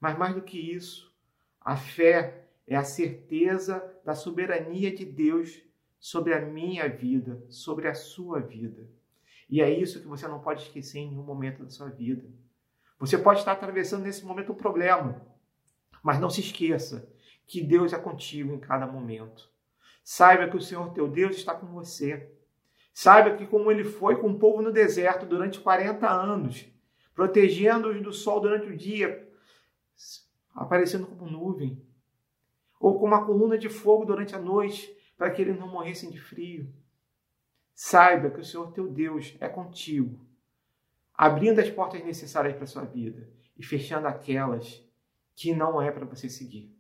[0.07, 1.13] Mas mais do que isso,
[1.61, 5.61] a fé é a certeza da soberania de Deus
[5.99, 8.89] sobre a minha vida, sobre a sua vida.
[9.51, 12.25] E é isso que você não pode esquecer em nenhum momento da sua vida.
[13.01, 15.27] Você pode estar atravessando nesse momento um problema,
[16.05, 17.13] mas não se esqueça
[17.45, 19.51] que Deus é contigo em cada momento.
[20.05, 22.31] Saiba que o Senhor teu Deus está com você.
[22.95, 26.65] Saiba que como ele foi com o povo no deserto durante 40 anos,
[27.13, 29.26] protegendo-os do sol durante o dia,
[30.55, 31.83] aparecendo como nuvem,
[32.79, 36.21] ou como uma coluna de fogo durante a noite, para que eles não morressem de
[36.21, 36.73] frio.
[37.75, 40.27] Saiba que o Senhor teu Deus é contigo,
[41.15, 44.83] abrindo as portas necessárias para a sua vida e fechando aquelas
[45.35, 46.75] que não é para você seguir.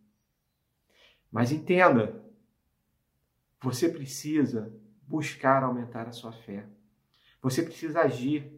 [1.30, 2.24] Mas entenda,
[3.60, 6.66] você precisa buscar aumentar a sua fé.
[7.42, 8.55] Você precisa agir.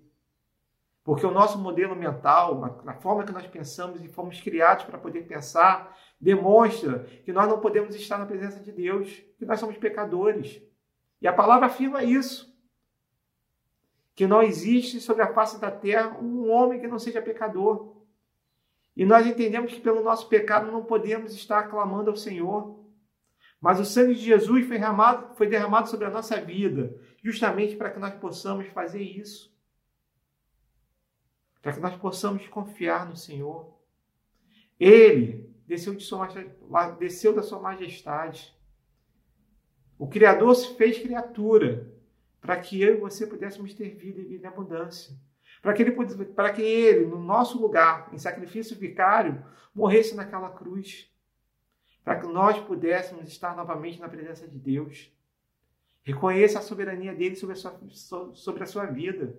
[1.09, 5.23] Porque o nosso modelo mental, a forma que nós pensamos e fomos criados para poder
[5.23, 10.61] pensar, demonstra que nós não podemos estar na presença de Deus, que nós somos pecadores.
[11.23, 12.55] E a palavra afirma isso.
[14.15, 17.97] Que não existe sobre a face da terra um homem que não seja pecador.
[18.95, 22.85] E nós entendemos que pelo nosso pecado não podemos estar clamando ao Senhor.
[23.59, 26.95] Mas o sangue de Jesus foi derramado, foi derramado sobre a nossa vida,
[27.25, 29.57] justamente para que nós possamos fazer isso.
[31.61, 33.75] Para que nós possamos confiar no Senhor.
[34.79, 36.29] Ele desceu, de sua,
[36.99, 38.57] desceu da sua majestade.
[39.99, 41.93] O Criador se fez criatura
[42.41, 45.15] para que eu e você pudéssemos ter vida e vida em abundância.
[45.61, 45.93] Para que, ele,
[46.27, 49.45] para que ele, no nosso lugar, em sacrifício vicário,
[49.75, 51.13] morresse naquela cruz.
[52.05, 55.13] Para que nós pudéssemos estar novamente na presença de Deus.
[56.05, 59.37] Reconheça a soberania dele sobre a sua, sobre a sua vida.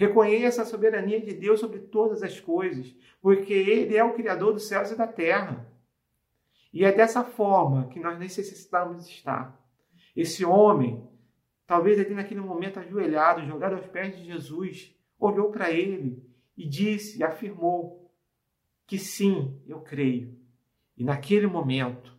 [0.00, 4.66] Reconheça a soberania de Deus sobre todas as coisas, porque Ele é o Criador dos
[4.66, 5.70] céus e da terra.
[6.72, 9.62] E é dessa forma que nós necessitamos estar.
[10.16, 11.06] Esse homem,
[11.66, 17.22] talvez ali naquele momento ajoelhado, jogado aos pés de Jesus, olhou para ele e disse,
[17.22, 18.10] afirmou
[18.86, 20.34] que sim, eu creio.
[20.96, 22.10] E naquele momento,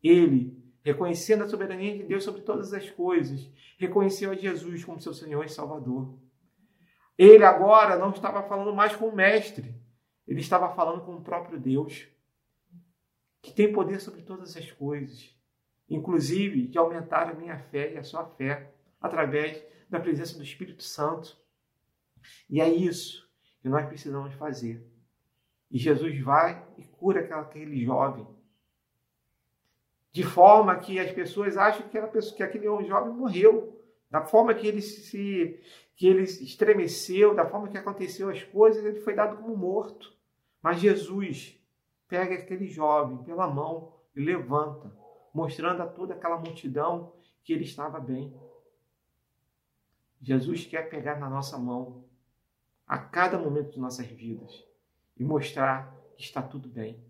[0.00, 5.12] ele, reconhecendo a soberania de Deus sobre todas as coisas, reconheceu a Jesus como seu
[5.12, 6.16] Senhor e Salvador.
[7.18, 9.74] Ele agora não estava falando mais com o mestre,
[10.26, 12.06] ele estava falando com o próprio Deus,
[13.42, 15.36] que tem poder sobre todas as coisas,
[15.90, 20.84] inclusive de aumentar a minha fé e a sua fé através da presença do Espírito
[20.84, 21.36] Santo.
[22.48, 23.28] E é isso
[23.60, 24.86] que nós precisamos fazer.
[25.70, 28.26] E Jesus vai e cura aquele jovem.
[30.10, 33.77] De forma que as pessoas acham que, pessoa, que aquele jovem morreu.
[34.10, 35.60] Da forma que ele se
[35.94, 40.16] que ele estremeceu, da forma que aconteceu as coisas, ele foi dado como morto.
[40.62, 41.60] Mas Jesus
[42.06, 44.96] pega aquele jovem pela mão e levanta,
[45.34, 48.32] mostrando a toda aquela multidão que ele estava bem.
[50.20, 52.04] Jesus quer pegar na nossa mão
[52.86, 54.64] a cada momento de nossas vidas
[55.16, 57.02] e mostrar que está tudo bem.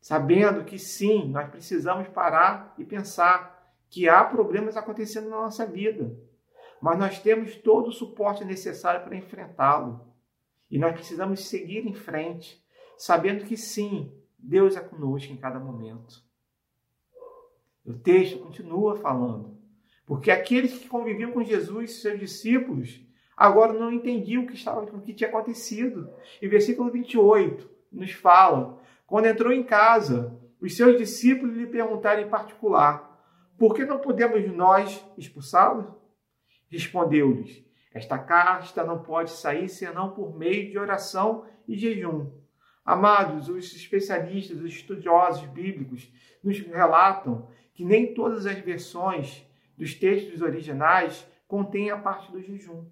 [0.00, 3.51] Sabendo que sim, nós precisamos parar e pensar
[3.92, 6.12] que há problemas acontecendo na nossa vida
[6.82, 10.04] mas nós temos todo o suporte necessário para enfrentá-lo.
[10.68, 12.60] E nós precisamos seguir em frente,
[12.98, 16.20] sabendo que sim, Deus é conosco em cada momento.
[17.86, 19.56] O texto continua falando,
[20.04, 23.00] porque aqueles que conviviam com Jesus, seus discípulos,
[23.36, 26.12] agora não entendiam o que, estava, o que tinha acontecido.
[26.40, 32.28] E versículo 28 nos fala: quando entrou em casa, os seus discípulos lhe perguntaram em
[32.28, 33.11] particular:
[33.58, 35.86] por que não podemos nós expulsá-los?
[36.68, 42.30] Respondeu-lhes: Esta casta não pode sair senão por meio de oração e jejum.
[42.84, 46.10] Amados, os especialistas, os estudiosos bíblicos
[46.42, 49.46] nos relatam que nem todas as versões
[49.76, 52.84] dos textos originais contêm a parte do jejum.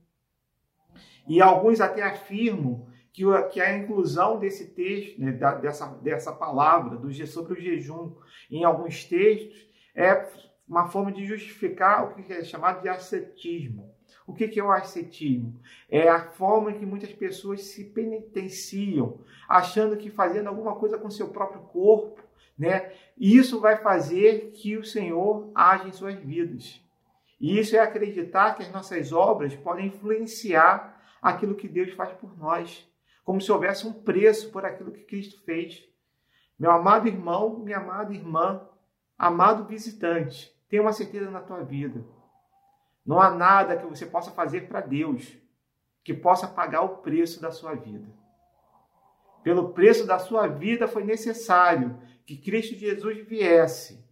[1.26, 3.24] E alguns até afirmam que,
[3.60, 8.14] a inclusão desse texto, né, dessa, dessa palavra do, sobre o jejum
[8.50, 10.28] em alguns textos, é
[10.70, 13.92] uma forma de justificar o que é chamado de ascetismo.
[14.24, 15.60] O que é o ascetismo?
[15.88, 19.18] É a forma que muitas pessoas se penitenciam,
[19.48, 22.22] achando que fazendo alguma coisa com seu próprio corpo,
[22.56, 22.92] né?
[23.18, 26.80] Isso vai fazer que o Senhor age em suas vidas.
[27.40, 32.38] E isso é acreditar que as nossas obras podem influenciar aquilo que Deus faz por
[32.38, 32.88] nós,
[33.24, 35.84] como se houvesse um preço por aquilo que Cristo fez.
[36.56, 38.68] Meu amado irmão, minha amada irmã,
[39.18, 42.02] amado visitante, Tenha uma certeza na tua vida.
[43.04, 45.36] Não há nada que você possa fazer para Deus
[46.02, 48.08] que possa pagar o preço da sua vida.
[49.42, 54.06] Pelo preço da sua vida foi necessário que Cristo Jesus viesse,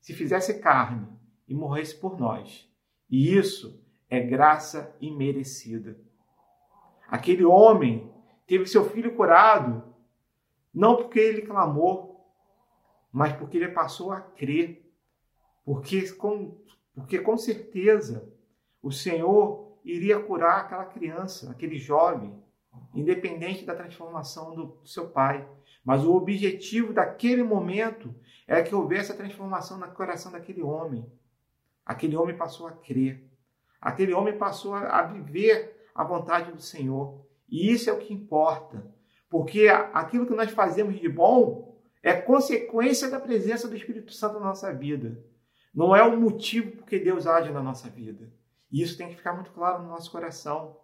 [0.00, 1.06] se fizesse carne
[1.48, 2.70] e morresse por nós.
[3.10, 5.98] E isso é graça imerecida.
[7.08, 8.12] Aquele homem
[8.46, 9.82] teve seu filho curado,
[10.72, 12.10] não porque ele clamou,
[13.12, 14.89] mas porque ele passou a crer.
[15.70, 16.60] Porque com,
[16.92, 18.28] porque com certeza
[18.82, 22.42] o Senhor iria curar aquela criança, aquele jovem,
[22.92, 25.48] independente da transformação do seu pai.
[25.84, 28.12] Mas o objetivo daquele momento
[28.48, 31.06] era que houvesse a transformação no coração daquele homem.
[31.86, 33.24] Aquele homem passou a crer.
[33.80, 37.24] Aquele homem passou a viver a vontade do Senhor.
[37.48, 38.92] E isso é o que importa.
[39.28, 44.46] Porque aquilo que nós fazemos de bom é consequência da presença do Espírito Santo na
[44.46, 45.30] nossa vida.
[45.74, 48.32] Não é o motivo porque Deus age na nossa vida.
[48.70, 50.76] E isso tem que ficar muito claro no nosso coração.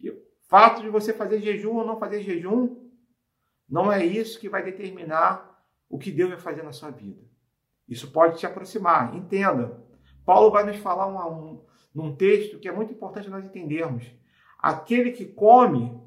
[0.00, 2.88] E o fato de você fazer jejum ou não fazer jejum,
[3.68, 7.20] não é isso que vai determinar o que Deus vai fazer na sua vida.
[7.88, 9.14] Isso pode te aproximar.
[9.14, 9.82] Entenda.
[10.24, 11.64] Paulo vai nos falar um, um,
[11.94, 14.04] num texto que é muito importante nós entendermos.
[14.58, 16.00] Aquele que come,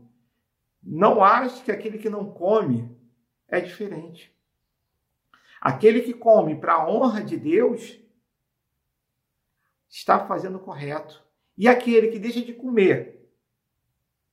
[0.81, 2.95] não acha que aquele que não come
[3.47, 4.33] é diferente.
[5.59, 7.99] Aquele que come para a honra de Deus
[9.93, 11.23] está fazendo o correto.
[11.55, 13.29] E aquele que deixa de comer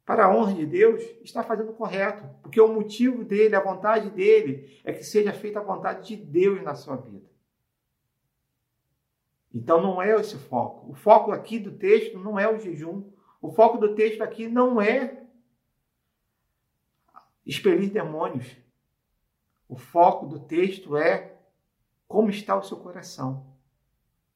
[0.06, 4.08] para a honra de Deus está fazendo o correto, porque o motivo dele, a vontade
[4.08, 7.28] dele é que seja feita a vontade de Deus na sua vida.
[9.52, 10.90] Então não é esse o foco.
[10.90, 13.10] O foco aqui do texto não é o jejum.
[13.42, 15.24] O foco do texto aqui não é
[17.44, 18.56] expelir demônios.
[19.68, 21.36] O foco do texto é
[22.08, 23.59] como está o seu coração.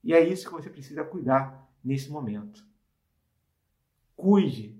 [0.04, 2.62] E é isso que você precisa cuidar nesse momento.
[4.14, 4.78] Cuide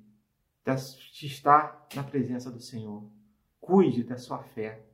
[1.12, 3.10] de estar na presença do Senhor.
[3.58, 4.84] Cuide da sua fé.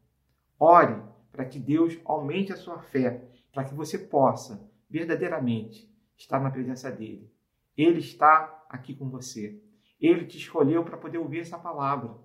[0.59, 1.03] Ore
[1.33, 6.91] para que Deus aumente a sua fé, para que você possa verdadeiramente estar na presença
[6.91, 7.33] dele.
[7.77, 9.61] Ele está aqui com você.
[10.01, 12.17] Ele te escolheu para poder ouvir essa palavra.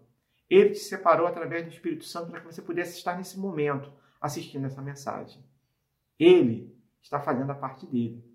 [0.50, 3.92] Ele te separou através do Espírito Santo para que você pudesse estar nesse momento
[4.22, 5.44] assistindo essa mensagem.
[6.20, 6.75] Ele
[7.06, 8.26] está fazendo a parte dele.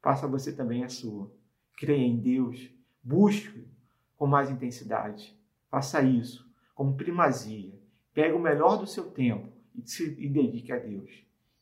[0.00, 1.30] Faça você também a sua.
[1.76, 2.70] Creia em Deus.
[3.02, 3.68] Busque
[4.16, 5.38] com mais intensidade.
[5.68, 7.78] Faça isso como primazia.
[8.14, 11.10] Pegue o melhor do seu tempo e se e dedique a Deus.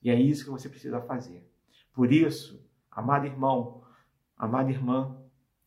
[0.01, 1.45] E é isso que você precisa fazer.
[1.93, 3.83] Por isso, amado irmão,
[4.37, 5.21] amada irmã,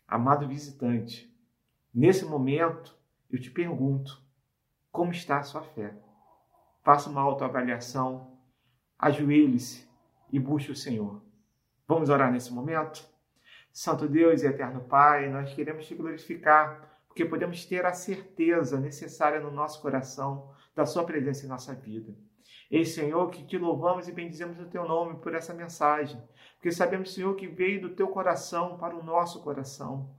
[0.07, 1.29] amado visitante,
[1.93, 2.97] nesse momento
[3.29, 4.23] eu te pergunto:
[4.89, 5.93] como está a sua fé?
[6.81, 8.37] Faça uma autoavaliação,
[8.97, 9.90] ajoelhe-se
[10.31, 11.21] e busque o Senhor.
[11.87, 13.05] Vamos orar nesse momento?
[13.71, 19.39] Santo Deus e eterno Pai, nós queremos te glorificar, porque podemos ter a certeza necessária
[19.39, 22.13] no nosso coração da Sua presença em nossa vida.
[22.69, 26.21] Ei, Senhor, que te louvamos e bendizemos o teu nome por essa mensagem,
[26.53, 30.15] porque sabemos, Senhor, que veio do teu coração para o nosso coração.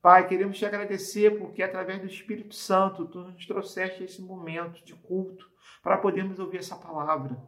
[0.00, 4.94] Pai, queremos te agradecer porque através do Espírito Santo tu nos trouxeste esse momento de
[4.94, 5.48] culto
[5.80, 7.40] para podermos ouvir essa palavra.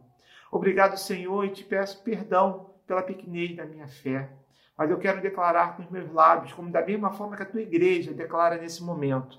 [0.55, 4.29] Obrigado, Senhor, e te peço perdão pela pequenez da minha fé.
[4.77, 7.61] Mas eu quero declarar com os meus lábios, como da mesma forma que a tua
[7.61, 9.37] igreja declara nesse momento.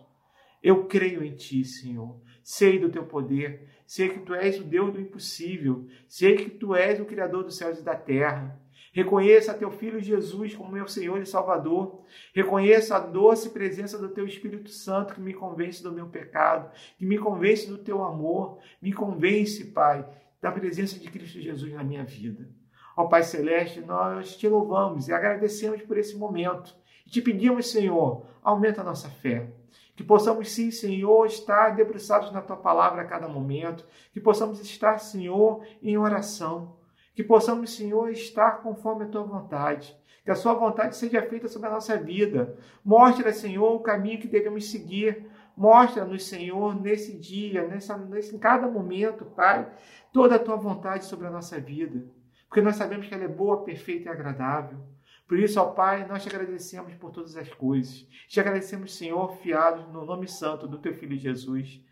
[0.63, 2.21] Eu creio em ti, Senhor.
[2.45, 3.67] Sei do teu poder.
[3.87, 5.87] Sei que tu és o Deus do impossível.
[6.07, 8.61] Sei que tu és o Criador dos céus e da terra.
[8.93, 12.05] Reconheça teu Filho Jesus como meu Senhor e Salvador.
[12.35, 17.07] Reconheça a doce presença do teu Espírito Santo que me convence do meu pecado, que
[17.07, 18.59] me convence do teu amor.
[18.83, 20.07] Me convence, Pai,
[20.41, 22.49] da presença de Cristo Jesus na minha vida.
[22.97, 26.75] Ó Pai Celeste, nós te louvamos e agradecemos por esse momento.
[27.07, 29.51] E te pedimos, Senhor, aumenta a nossa fé.
[29.95, 33.87] Que possamos, sim, Senhor, estar debruçados na tua palavra a cada momento.
[34.13, 36.77] Que possamos estar, Senhor, em oração.
[37.15, 39.97] Que possamos, Senhor, estar conforme a tua vontade.
[40.25, 42.59] Que a sua vontade seja feita sobre a nossa vida.
[42.85, 45.25] Mostra, Senhor, o caminho que devemos seguir
[45.57, 49.67] Mostra-nos, Senhor, nesse dia, nessa, nesse, em cada momento, Pai,
[50.13, 52.05] toda a tua vontade sobre a nossa vida.
[52.47, 54.79] Porque nós sabemos que ela é boa, perfeita e agradável.
[55.27, 58.07] Por isso, ó Pai, nós te agradecemos por todas as coisas.
[58.29, 61.83] Te agradecemos, Senhor, fiados no nome santo do teu Filho Jesus.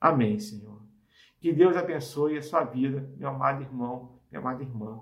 [0.00, 0.80] Amém, Senhor.
[1.40, 5.00] Que Deus abençoe a sua vida, meu amado irmão, minha amada irmã.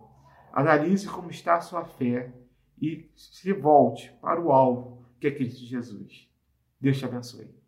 [0.53, 2.33] Analise como está a sua fé
[2.81, 6.29] e se volte para o alvo, que é Cristo Jesus.
[6.81, 7.66] Deus te abençoe.